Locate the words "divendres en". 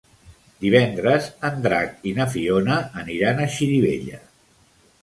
0.63-1.61